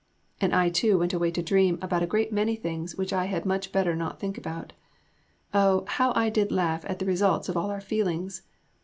And 0.41 0.51
I 0.51 0.69
too 0.69 0.97
went 0.97 1.13
away 1.13 1.29
to 1.29 1.43
dream 1.43 1.77
about 1.79 2.01
a 2.01 2.07
great 2.07 2.33
many 2.33 2.55
things 2.55 2.95
which 2.95 3.13
I 3.13 3.25
had 3.25 3.45
much 3.45 3.71
better 3.71 3.95
not 3.95 4.19
think 4.19 4.35
about. 4.35 4.73
Oh, 5.53 5.85
how 5.87 6.11
I 6.15 6.27
did 6.31 6.51
laugh 6.51 6.83
at 6.87 6.97
the 6.97 7.05
results 7.05 7.49
of 7.49 7.55
all 7.55 7.69
our 7.69 7.81
feelings! 7.81 8.41